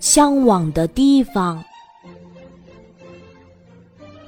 [0.00, 1.62] 向往的地方。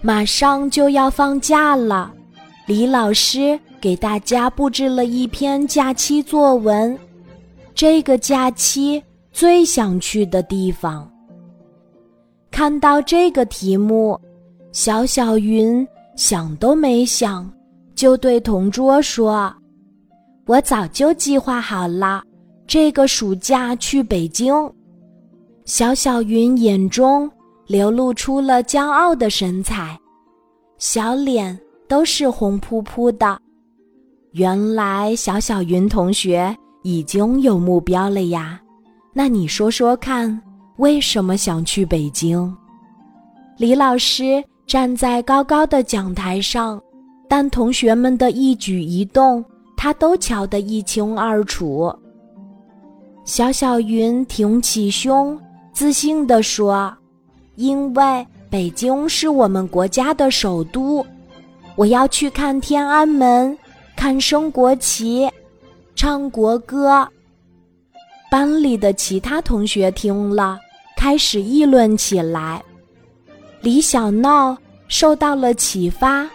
[0.00, 2.12] 马上就要放假了，
[2.66, 6.98] 李老师给大家布置了一篇假期作文。
[7.74, 11.10] 这个假期最想去的地方。
[12.50, 14.20] 看到这个题目，
[14.72, 15.86] 小小云
[16.16, 17.50] 想都没想，
[17.94, 19.52] 就对同桌说
[20.46, 22.22] ：“我早就计划好了，
[22.66, 24.54] 这个暑假去北京。”
[25.64, 27.30] 小小云眼中
[27.66, 29.98] 流露出了骄傲的神采，
[30.76, 33.40] 小脸都是红扑扑的。
[34.32, 38.60] 原来小小云同学已经有目标了呀！
[39.14, 40.38] 那你说说看，
[40.76, 42.54] 为什么想去北京？
[43.56, 46.78] 李老师站在高高的讲台上，
[47.26, 49.42] 但同学们的一举一动，
[49.78, 51.90] 他都瞧得一清二楚。
[53.24, 55.40] 小小云挺起胸。
[55.74, 56.96] 自信地说
[57.56, 61.04] ：“因为北京是我们国家的首都，
[61.74, 63.58] 我要去看天安门，
[63.96, 65.28] 看升国旗，
[65.96, 67.06] 唱国歌。”
[68.30, 70.60] 班里的其他同学听了，
[70.96, 72.62] 开始议论起来。
[73.60, 74.56] 李小闹
[74.86, 76.28] 受到了启发，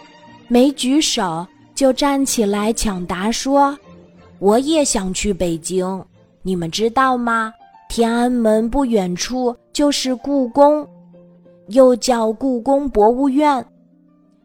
[0.48, 3.76] 没举手就站起来抢答说
[4.38, 6.04] ：“我也想去北京，
[6.42, 7.52] 你们知道吗？”
[7.90, 10.86] 天安门不远处就是故宫，
[11.70, 13.66] 又叫故宫博物院，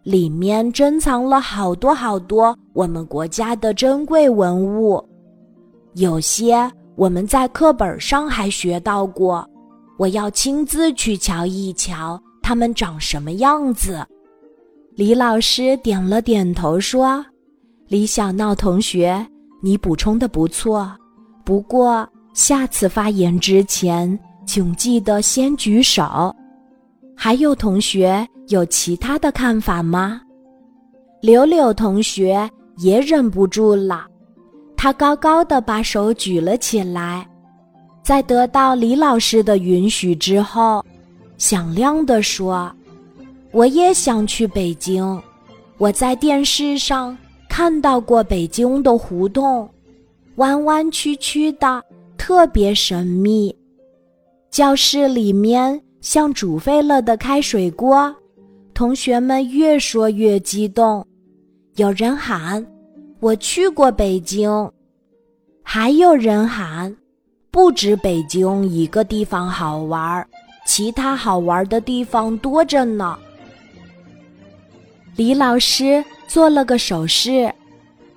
[0.01, 4.99] 里面珍藏了好多好多我们国家的珍贵文物，
[5.93, 9.47] 有些我们在课本上还学到过。
[9.99, 14.03] 我要亲自去瞧一瞧，它们长什么样子。
[14.95, 17.23] 李老师点了点头说
[17.89, 19.23] ：“李小闹同学，
[19.61, 20.91] 你补充的不错，
[21.43, 26.35] 不过。”下次发言之前，请记得先举手。
[27.15, 30.21] 还有同学有其他的看法吗？
[31.21, 34.05] 柳柳同学也忍不住了，
[34.75, 37.25] 他高高的把手举了起来，
[38.03, 40.83] 在得到李老师的允许之后，
[41.37, 42.69] 响亮地说
[43.53, 45.23] ：“我也想去北京。
[45.77, 47.17] 我在电视上
[47.47, 49.69] 看到过北京的胡同，
[50.35, 51.81] 弯弯曲曲的。”
[52.17, 53.55] 特别神秘，
[54.49, 58.13] 教室里面像煮沸了的开水锅，
[58.73, 61.05] 同学们越说越激动。
[61.75, 62.65] 有人喊
[63.19, 64.49] ：“我去过北京。”
[65.61, 66.95] 还有人喊
[67.51, 70.27] ：“不止北京一个地方好玩，
[70.65, 73.17] 其他好玩的地方多着呢。”
[75.15, 77.53] 李老师做了个手势，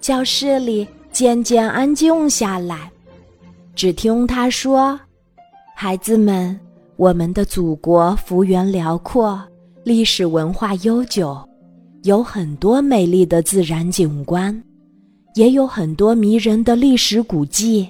[0.01, 2.91] 教室里渐渐安静下来。
[3.79, 4.99] 只听他说
[5.73, 6.59] ：“孩子们，
[6.97, 9.41] 我们的祖国幅员辽阔，
[9.85, 11.49] 历史文化悠久，
[12.03, 14.61] 有很多美丽的自然景观，
[15.37, 17.89] 也有很多迷人的历史古迹。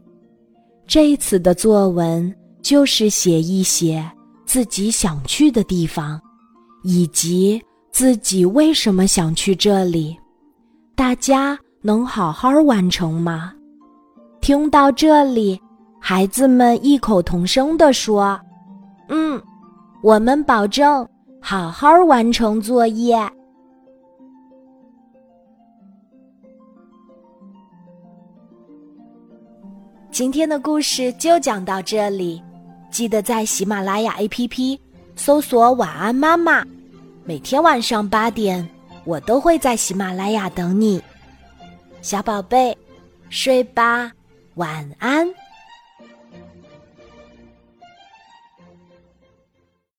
[0.86, 4.06] 这次的作文就是写一写
[4.44, 6.20] 自己想去的地方，
[6.82, 7.58] 以及
[7.90, 10.14] 自己为什么想去这里。
[10.94, 13.54] 大家能好好完成吗？”
[14.42, 15.58] 听到这里。
[16.00, 18.40] 孩子们异口同声地说
[19.08, 19.42] ：“嗯，
[20.02, 21.06] 我们保证
[21.40, 23.18] 好好完成作业。”
[30.10, 32.42] 今天的故事就讲到这里，
[32.90, 34.78] 记得在喜马拉雅 APP
[35.14, 36.64] 搜索“晚安妈妈”，
[37.24, 38.66] 每天晚上八点，
[39.04, 41.00] 我都会在喜马拉雅等你，
[42.00, 42.76] 小宝贝，
[43.28, 44.10] 睡吧，
[44.54, 45.28] 晚安。